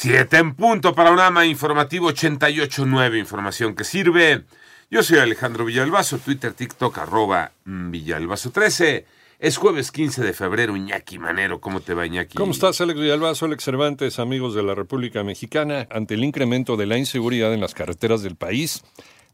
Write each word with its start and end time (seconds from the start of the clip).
Siete 0.00 0.36
en 0.36 0.54
punto. 0.54 0.94
Panorama 0.94 1.44
informativo 1.44 2.08
88.9. 2.12 3.18
Información 3.18 3.74
que 3.74 3.82
sirve. 3.82 4.44
Yo 4.92 5.02
soy 5.02 5.18
Alejandro 5.18 5.64
Villalbazo. 5.64 6.18
Twitter, 6.18 6.52
TikTok, 6.52 6.98
arroba 6.98 7.50
Villalbazo13. 7.66 9.06
Es 9.40 9.56
jueves 9.56 9.90
15 9.90 10.22
de 10.22 10.32
febrero, 10.32 10.76
Iñaki 10.76 11.18
Manero. 11.18 11.60
¿Cómo 11.60 11.80
te 11.80 11.94
va, 11.94 12.06
Iñaki? 12.06 12.36
¿Cómo 12.36 12.52
estás, 12.52 12.80
Alex 12.80 13.00
Villalbazo, 13.00 13.46
Alex 13.46 13.64
Cervantes, 13.64 14.20
amigos 14.20 14.54
de 14.54 14.62
la 14.62 14.76
República 14.76 15.24
Mexicana? 15.24 15.88
Ante 15.90 16.14
el 16.14 16.22
incremento 16.22 16.76
de 16.76 16.86
la 16.86 16.96
inseguridad 16.96 17.52
en 17.52 17.60
las 17.60 17.74
carreteras 17.74 18.22
del 18.22 18.36
país, 18.36 18.84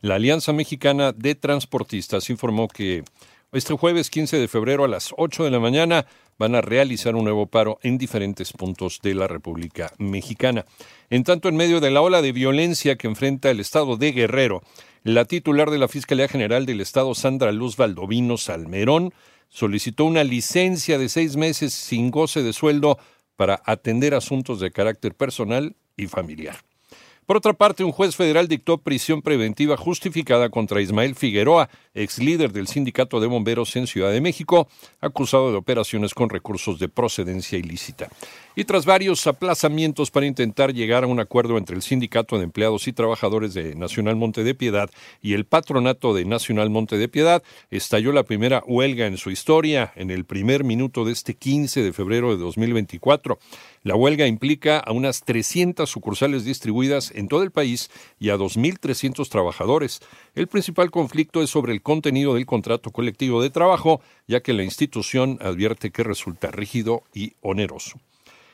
la 0.01 0.15
Alianza 0.15 0.55
Mexicana 0.55 1.13
de 1.13 1.35
Transportistas 1.35 2.31
informó 2.31 2.69
que 2.69 3.05
este 3.53 3.75
jueves 3.75 4.11
15 4.11 4.39
de 4.39 4.49
febrero 4.49 4.85
a 4.85 4.89
las 4.89 5.15
8 5.17 5.45
de 5.45 5.51
la 5.51 5.61
mañana 5.61 6.07
van 6.39 6.55
a 6.55 6.61
realizar 6.61 7.15
un 7.15 7.25
nuevo 7.25 7.47
paro 7.47 7.79
en 7.83 7.99
diferentes 7.99 8.53
puntos 8.53 9.01
de 9.03 9.15
la 9.15 9.27
República 9.27 9.93
Mexicana. 9.99 10.65
En 11.11 11.25
tanto, 11.25 11.49
en 11.49 11.57
medio 11.57 11.81
de 11.81 11.91
la 11.91 12.01
ola 12.01 12.23
de 12.23 12.33
violencia 12.33 12.97
que 12.97 13.07
enfrenta 13.07 13.51
el 13.51 13.61
estado 13.61 13.97
de 13.97 14.13
Guerrero, 14.13 14.63
la 15.05 15.25
titular 15.27 15.71
de 15.71 15.79
la 15.79 15.89
Fiscalía 15.89 16.29
General 16.29 16.67
del 16.67 16.81
Estado, 16.81 17.15
Sandra 17.15 17.53
Luz 17.53 17.77
Valdovino 17.77 18.37
Salmerón, 18.37 19.13
solicitó 19.49 20.05
una 20.05 20.25
licencia 20.25 20.99
de 20.99 21.09
seis 21.09 21.37
meses 21.37 21.73
sin 21.73 22.11
goce 22.11 22.43
de 22.43 22.53
sueldo 22.53 22.99
para 23.37 23.63
atender 23.65 24.15
asuntos 24.15 24.61
de 24.61 24.73
carácter 24.73 25.15
personal 25.15 25.77
y 25.97 26.07
familiar. 26.07 26.57
Por 27.27 27.39
otra 27.39 27.55
parte, 27.55 27.85
un 27.85 27.93
juez 27.93 28.15
federal 28.17 28.49
dictó 28.49 28.77
prisión 28.77 29.23
preventiva 29.23 29.79
justificada 29.79 30.51
contra 30.51 30.83
Ismael 30.83 31.15
Figueroa, 31.15 31.71
ex 31.95 32.19
líder 32.19 32.53
del 32.53 32.67
sindicato 32.67 33.19
de 33.19 33.27
bomberos 33.27 33.75
en 33.77 33.87
Ciudad 33.87 34.13
de 34.13 34.21
México, 34.21 34.69
acusado 35.01 35.51
de 35.51 35.57
operaciones 35.57 36.13
con 36.13 36.29
recursos 36.29 36.79
de 36.79 36.91
procedencia 36.91 37.59
ilícita. 37.59 38.09
Y 38.57 38.65
tras 38.65 38.85
varios 38.85 39.27
aplazamientos 39.27 40.11
para 40.11 40.27
intentar 40.27 40.75
llegar 40.75 41.05
a 41.05 41.07
un 41.07 41.19
acuerdo 41.19 41.57
entre 41.57 41.75
el 41.75 41.83
Sindicato 41.83 42.37
de 42.37 42.45
Empleados 42.45 42.87
y 42.89 42.93
Trabajadores 42.93 43.55
de 43.55 43.75
Nacional 43.75 44.17
Monte 44.17 44.45
de 44.45 44.55
Piedad 44.55 44.91
y 45.23 45.33
el 45.33 45.47
Patronato 45.47 46.13
de 46.13 46.27
Nacional 46.27 46.69
Monte 46.69 46.99
de 46.99 47.09
Piedad, 47.09 47.43
estalló 47.71 48.13
la 48.13 48.25
primera 48.25 48.63
huelga 48.67 49.07
en 49.07 49.17
su 49.17 49.31
historia 49.31 49.93
en 49.97 50.11
el 50.11 50.27
primer 50.27 50.63
minuto 50.63 51.07
de 51.07 51.13
este 51.13 51.35
15 51.35 51.83
de 51.83 51.93
febrero 51.95 52.31
de 52.31 52.43
2024. 52.43 53.39
La 53.85 53.97
huelga 53.97 54.27
implica 54.27 54.79
a 54.79 54.93
unas 54.93 55.25
300 55.25 55.89
sucursales 55.91 56.47
distribuidas 56.47 57.13
en 57.15 57.29
todo 57.29 57.43
el 57.43 57.51
país 57.51 57.91
y 58.19 58.31
a 58.31 58.37
2.300 58.37 59.29
trabajadores. 59.29 60.01
El 60.35 60.49
principal 60.49 60.91
conflicto 60.91 61.43
es 61.43 61.51
sobre 61.51 61.75
el 61.75 61.83
contenido 61.83 62.33
del 62.33 62.47
contrato 62.47 62.93
colectivo 62.93 63.43
de 63.43 63.51
trabajo, 63.51 64.01
ya 64.27 64.41
que 64.41 64.55
la 64.55 64.65
institución 64.65 65.39
advierte 65.43 65.91
que 65.91 66.03
resulta 66.03 66.51
rígido 66.51 67.03
y 67.13 67.35
oneroso. 67.43 68.01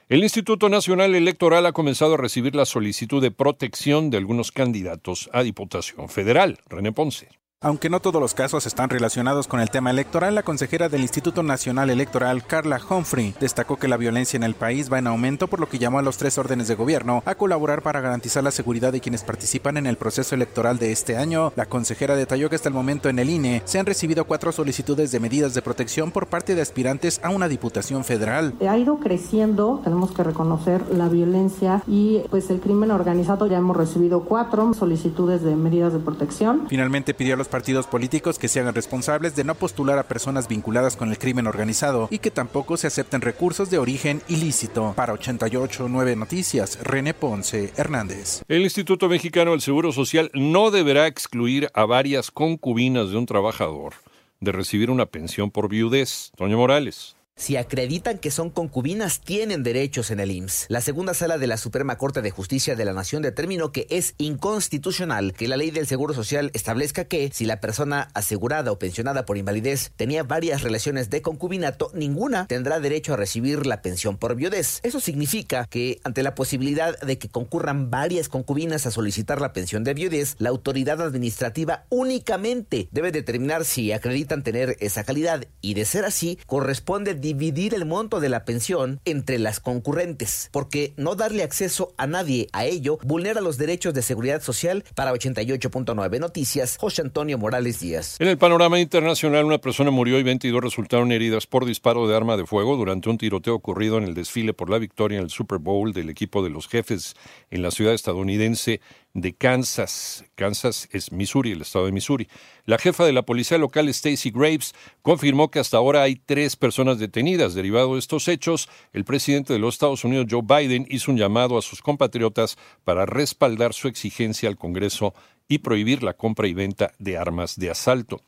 El 0.08 0.24
Instituto 0.24 0.68
Nacional 0.68 1.14
Electoral 1.14 1.64
ha 1.66 1.72
comenzado 1.72 2.14
a 2.14 2.16
recibir 2.18 2.56
la 2.56 2.66
solicitud 2.66 3.22
de 3.22 3.30
protección 3.30 4.10
de 4.10 4.16
algunos 4.16 4.50
candidatos 4.50 5.30
a 5.32 5.44
Diputación 5.44 6.08
Federal. 6.08 6.58
René 6.68 6.90
Ponce. 6.90 7.28
Aunque 7.62 7.91
no 7.91 8.00
todos 8.00 8.22
los 8.22 8.33
casos 8.33 8.64
están 8.64 8.89
relacionados 8.89 9.47
con 9.47 9.61
el 9.61 9.69
tema 9.69 9.91
electoral, 9.91 10.34
la 10.34 10.43
consejera 10.43 10.88
del 10.88 11.03
Instituto 11.03 11.43
Nacional 11.43 11.91
Electoral, 11.91 12.43
Carla 12.47 12.81
Humphrey, 12.88 13.34
destacó 13.38 13.76
que 13.76 13.87
la 13.87 13.98
violencia 13.98 14.38
en 14.38 14.44
el 14.44 14.54
país 14.54 14.91
va 14.91 14.98
en 14.98 15.06
aumento, 15.06 15.47
por 15.47 15.60
lo 15.60 15.69
que 15.69 15.78
llamó 15.78 15.99
a 15.99 16.03
los 16.03 16.16
tres 16.16 16.38
órdenes 16.38 16.69
de 16.69 16.75
gobierno 16.75 17.22
a 17.26 17.34
colaborar 17.34 17.82
para 17.82 18.00
garantizar 18.00 18.43
la 18.43 18.50
seguridad 18.50 18.93
de 18.93 19.03
quienes 19.03 19.25
participan 19.25 19.76
en 19.76 19.84
el 19.84 19.99
proceso 19.99 20.34
electoral 20.34 20.78
de 20.78 20.91
este 20.91 21.19
año. 21.19 21.53
La 21.54 21.66
consejera 21.66 22.16
detalló 22.16 22.49
que 22.49 22.56
hasta 22.56 22.70
el 22.70 22.75
momento 22.75 23.10
en 23.10 23.19
el 23.19 23.28
INE 23.28 23.60
se 23.66 23.78
han 23.78 23.84
recibido 23.84 24.25
cuatro 24.25 24.53
solicitudes 24.53 25.12
de 25.12 25.20
medidas 25.20 25.53
de 25.53 25.60
protección 25.60 26.12
por 26.12 26.28
parte 26.28 26.54
de 26.54 26.62
aspirantes 26.62 27.20
a 27.22 27.28
una 27.28 27.47
diputación 27.47 28.04
federal. 28.04 28.54
Ha 28.66 28.78
ido 28.78 29.00
creciendo, 29.00 29.82
tenemos 29.84 30.12
que 30.12 30.25
reconocer 30.25 30.81
la 30.94 31.10
violencia 31.10 31.82
y 31.87 32.22
pues 32.31 32.49
el 32.49 32.60
crimen 32.60 32.91
organizado. 32.91 33.47
Ya 33.49 33.59
hemos 33.59 33.76
recibido 33.76 34.25
cuatro 34.25 34.72
solicitudes 34.72 35.43
de 35.43 35.54
medidas 35.56 35.93
de 35.93 35.99
protección. 35.99 36.65
Finalmente 36.66 37.12
pidió 37.12 37.34
a 37.34 37.37
los 37.37 37.50
partidos 37.50 37.87
políticos 37.87 38.38
que 38.38 38.49
se 38.49 38.61
hagan 38.61 38.75
responsables 38.75 39.37
de 39.37 39.44
no 39.44 39.55
postular 39.55 39.99
a 39.99 40.05
personas 40.05 40.49
vinculadas 40.49 40.97
con 40.97 41.11
el 41.11 41.19
crimen 41.19 41.47
organizado 41.47 42.09
y 42.11 42.21
que 42.21 42.31
tampoco 42.31 42.78
se 42.78 42.87
acepten 42.87 43.21
recursos 43.21 43.69
de 43.69 43.78
origen 43.78 44.22
ilícito. 44.28 44.94
Para 44.97 45.12
889 45.12 46.16
Noticias, 46.16 46.78
René 46.83 47.12
Ponce 47.12 47.72
Hernández. 47.77 48.43
El 48.49 48.62
Instituto 48.62 49.09
Mexicano 49.09 49.50
del 49.50 49.61
Seguro 49.61 49.93
Social 49.93 50.31
no 50.33 50.71
deberá 50.71 51.06
excluir 51.06 51.69
a 51.75 51.84
varias 51.84 52.31
concubinas 52.31 53.11
de 53.11 53.19
un 53.19 53.27
trabajador 53.27 53.93
de 54.41 54.53
recibir 54.53 54.91
una 54.91 55.06
pensión 55.06 55.50
por 55.50 55.69
viudez. 55.69 56.32
Toño 56.37 56.56
Morales 56.56 57.17
si 57.40 57.56
acreditan 57.56 58.18
que 58.18 58.30
son 58.30 58.50
concubinas, 58.50 59.20
tienen 59.20 59.62
derechos 59.62 60.10
en 60.10 60.20
el 60.20 60.30
IMSS. 60.30 60.66
La 60.68 60.82
segunda 60.82 61.14
sala 61.14 61.38
de 61.38 61.46
la 61.46 61.56
Suprema 61.56 61.96
Corte 61.96 62.20
de 62.20 62.30
Justicia 62.30 62.76
de 62.76 62.84
la 62.84 62.92
Nación 62.92 63.22
determinó 63.22 63.72
que 63.72 63.86
es 63.88 64.14
inconstitucional 64.18 65.32
que 65.32 65.48
la 65.48 65.56
ley 65.56 65.70
del 65.70 65.86
Seguro 65.86 66.12
Social 66.12 66.50
establezca 66.52 67.06
que 67.06 67.30
si 67.32 67.46
la 67.46 67.58
persona 67.58 68.10
asegurada 68.12 68.70
o 68.70 68.78
pensionada 68.78 69.24
por 69.24 69.38
invalidez 69.38 69.90
tenía 69.96 70.22
varias 70.22 70.60
relaciones 70.60 71.08
de 71.08 71.22
concubinato, 71.22 71.90
ninguna 71.94 72.46
tendrá 72.46 72.78
derecho 72.78 73.14
a 73.14 73.16
recibir 73.16 73.64
la 73.64 73.80
pensión 73.80 74.18
por 74.18 74.34
viudez. 74.34 74.80
Eso 74.82 75.00
significa 75.00 75.66
que 75.70 75.98
ante 76.04 76.22
la 76.22 76.34
posibilidad 76.34 77.00
de 77.00 77.18
que 77.18 77.30
concurran 77.30 77.90
varias 77.90 78.28
concubinas 78.28 78.84
a 78.84 78.90
solicitar 78.90 79.40
la 79.40 79.54
pensión 79.54 79.82
de 79.82 79.94
viudez, 79.94 80.36
la 80.38 80.50
autoridad 80.50 81.00
administrativa 81.00 81.86
únicamente 81.88 82.90
debe 82.92 83.12
determinar 83.12 83.64
si 83.64 83.92
acreditan 83.92 84.42
tener 84.42 84.76
esa 84.80 85.04
calidad 85.04 85.46
y 85.62 85.72
de 85.72 85.86
ser 85.86 86.04
así, 86.04 86.38
corresponde 86.44 87.14
dividir 87.34 87.74
el 87.74 87.86
monto 87.86 88.18
de 88.18 88.28
la 88.28 88.44
pensión 88.44 89.00
entre 89.04 89.38
las 89.38 89.60
concurrentes, 89.60 90.48
porque 90.52 90.92
no 90.96 91.14
darle 91.14 91.42
acceso 91.42 91.94
a 91.96 92.06
nadie 92.06 92.48
a 92.52 92.64
ello 92.64 92.98
vulnera 93.04 93.41
los 93.41 93.56
derechos 93.56 93.94
de 93.94 94.02
seguridad 94.02 94.42
social 94.42 94.84
para 94.94 95.12
88.9 95.12 96.19
Noticias, 96.19 96.76
José 96.76 97.02
Antonio 97.02 97.38
Morales 97.38 97.80
Díaz. 97.80 98.16
En 98.19 98.28
el 98.28 98.38
panorama 98.38 98.80
internacional, 98.80 99.44
una 99.44 99.58
persona 99.58 99.90
murió 99.90 100.19
y 100.19 100.22
22 100.22 100.62
resultaron 100.62 101.12
heridas 101.12 101.46
por 101.46 101.64
disparo 101.64 102.08
de 102.08 102.16
arma 102.16 102.36
de 102.36 102.46
fuego 102.46 102.76
durante 102.76 103.08
un 103.08 103.19
tiroteo 103.19 103.54
ocurrido 103.54 103.98
en 103.98 104.04
el 104.04 104.14
desfile 104.14 104.52
por 104.52 104.70
la 104.70 104.78
victoria 104.78 105.19
en 105.19 105.24
el 105.24 105.30
Super 105.30 105.58
Bowl 105.58 105.92
del 105.92 106.10
equipo 106.10 106.42
de 106.42 106.50
los 106.50 106.66
jefes 106.66 107.14
en 107.50 107.62
la 107.62 107.70
ciudad 107.70 107.94
estadounidense 107.94 108.80
de 109.15 109.34
Kansas. 109.34 110.25
Kansas 110.34 110.88
es 110.93 111.12
Missouri, 111.12 111.53
el 111.53 111.62
estado 111.62 111.87
de 111.87 111.93
Missouri. 111.93 112.28
La 112.65 112.78
jefa 112.78 113.04
de 113.04 113.12
la 113.12 113.22
policía 113.22 113.59
local, 113.59 113.88
Stacy 113.88 114.31
Graves, 114.31 114.75
confirmó 115.03 115.50
que 115.50 115.59
hasta 115.59 115.76
ahora 115.76 116.03
hay 116.03 116.16
tres 116.16 116.56
personas 116.56 116.98
detenidas. 116.98 117.54
Derivado 117.54 117.94
de 117.94 117.99
estos 117.99 118.28
hechos, 118.28 118.69
el 118.93 119.04
presidente 119.04 119.53
de 119.53 119.59
los 119.59 119.75
Estados 119.75 120.04
Unidos, 120.04 120.26
Joe 120.31 120.43
Biden, 120.43 120.87
hizo 120.88 121.10
un 121.10 121.19
llamado 121.19 121.59
a 121.59 121.62
sus 121.62 121.82
compatriotas 121.82 122.56
para 122.84 123.06
respaldar 123.06 123.75
su 123.75 123.88
exigencia 123.88 124.49
al 124.49 124.56
Congreso 124.56 125.15
y 125.49 125.59
prohibir 125.59 126.03
la 126.03 126.15
compra 126.15 126.47
y 126.47 126.54
venta 126.54 126.93
de 126.99 127.19
armas 127.19 127.56
de 127.56 127.70
asalto. 127.70 128.20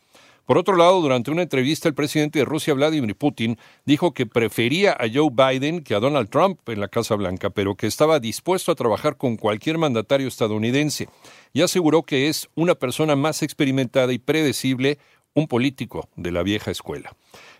Por 0.46 0.58
otro 0.58 0.76
lado, 0.76 1.00
durante 1.00 1.30
una 1.30 1.42
entrevista, 1.42 1.88
el 1.88 1.94
presidente 1.94 2.40
de 2.40 2.44
Rusia, 2.44 2.74
Vladimir 2.74 3.14
Putin, 3.14 3.58
dijo 3.84 4.12
que 4.12 4.26
prefería 4.26 4.92
a 4.92 5.06
Joe 5.12 5.30
Biden 5.30 5.82
que 5.82 5.94
a 5.94 6.00
Donald 6.00 6.28
Trump 6.30 6.68
en 6.68 6.80
la 6.80 6.88
Casa 6.88 7.14
Blanca, 7.14 7.50
pero 7.50 7.76
que 7.76 7.86
estaba 7.86 8.18
dispuesto 8.18 8.72
a 8.72 8.74
trabajar 8.74 9.16
con 9.16 9.36
cualquier 9.36 9.78
mandatario 9.78 10.26
estadounidense 10.26 11.08
y 11.52 11.62
aseguró 11.62 12.02
que 12.02 12.28
es 12.28 12.48
una 12.54 12.74
persona 12.74 13.14
más 13.14 13.42
experimentada 13.42 14.12
y 14.12 14.18
predecible, 14.18 14.98
un 15.34 15.46
político 15.46 16.08
de 16.16 16.32
la 16.32 16.42
vieja 16.42 16.70
escuela. 16.70 17.14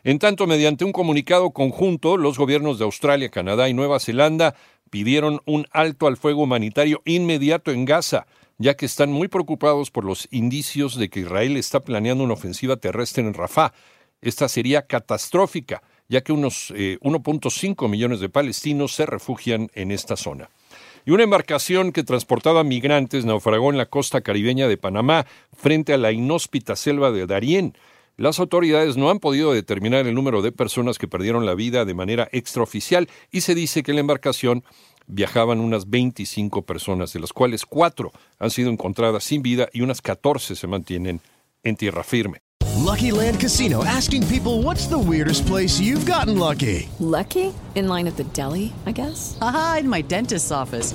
En 0.05 0.19
tanto, 0.19 0.46
mediante 0.46 0.84
un 0.84 0.93
comunicado 0.93 1.50
conjunto, 1.50 2.17
los 2.17 2.37
gobiernos 2.37 2.79
de 2.79 2.84
Australia, 2.84 3.31
Canadá 3.31 3.69
y 3.69 3.75
Nueva 3.75 4.00
Zelanda 4.00 4.55
pidieron 4.90 5.40
un 5.46 5.67
alto 5.70 6.06
al 6.06 6.17
fuego 6.17 6.43
humanitario 6.43 7.00
inmediato 7.05 7.70
en 7.70 7.84
Gaza, 7.84 8.26
ya 8.58 8.75
que 8.75 8.87
están 8.87 9.10
muy 9.12 9.28
preocupados 9.28 9.90
por 9.90 10.04
los 10.04 10.28
indicios 10.31 10.96
de 10.96 11.08
que 11.08 11.20
Israel 11.20 11.56
está 11.56 11.81
planeando 11.81 12.25
una 12.25 12.34
ofensiva 12.34 12.76
terrestre 12.76 13.22
en 13.22 13.34
Rafah. 13.34 13.72
Esta 14.20 14.49
sería 14.49 14.87
catastrófica, 14.87 15.82
ya 16.08 16.22
que 16.22 16.32
unos 16.32 16.70
1.5 16.70 17.84
eh, 17.84 17.88
millones 17.88 18.20
de 18.20 18.28
palestinos 18.28 18.94
se 18.94 19.06
refugian 19.06 19.70
en 19.75 19.90
esta 19.90 20.16
zona. 20.16 20.50
Y 21.04 21.10
una 21.10 21.25
embarcación 21.25 21.90
que 21.90 22.04
transportaba 22.04 22.62
migrantes 22.62 23.25
naufragó 23.25 23.70
en 23.70 23.78
la 23.78 23.87
costa 23.87 24.20
caribeña 24.20 24.69
de 24.69 24.76
Panamá 24.76 25.26
frente 25.56 25.93
a 25.93 25.98
la 25.98 26.12
inhóspita 26.12 26.76
selva 26.76 27.10
de 27.10 27.26
Darién. 27.26 27.75
Las 28.16 28.38
autoridades 28.38 28.96
no 28.96 29.10
han 29.10 29.19
podido 29.19 29.52
determinar 29.52 30.06
el 30.06 30.14
número 30.14 30.43
de 30.43 30.52
personas 30.52 30.98
que 30.98 31.08
perdieron 31.08 31.46
la 31.46 31.55
vida 31.55 31.84
de 31.84 31.94
manera 31.94 32.28
extraoficial 32.31 33.08
y 33.31 33.40
se 33.40 33.55
dice 33.55 33.82
que 33.82 33.94
la 33.94 34.00
embarcación 34.00 34.64
viajaban 35.06 35.60
unas 35.60 35.88
25 35.88 36.62
personas, 36.62 37.12
de 37.12 37.20
las 37.20 37.32
cuales 37.32 37.64
cuatro 37.64 38.12
han 38.38 38.50
sido 38.50 38.70
encontradas 38.70 39.25
sin 39.25 39.43
vida 39.43 39.69
y 39.72 39.82
unas 39.82 40.00
14 40.00 40.56
se 40.56 40.66
mantienen 40.66 41.20
en 41.62 41.76
tierra 41.76 42.02
firme. 42.02 42.43
Lucky 42.84 43.12
Land 43.12 43.38
Casino 43.40 43.84
asking 43.84 44.26
people 44.26 44.62
what's 44.62 44.87
the 44.88 44.99
weirdest 44.99 45.46
place 45.46 45.81
you've 45.81 46.04
gotten 46.04 46.38
lucky. 46.38 46.88
Lucky? 46.99 47.54
In 47.75 47.88
line 47.88 48.08
at 48.08 48.16
the 48.16 48.25
deli, 48.34 48.72
I 48.87 48.93
guess. 48.93 49.38
Aha, 49.40 49.78
in 49.81 49.88
my 49.88 50.02
dentist's 50.02 50.50
office. 50.50 50.94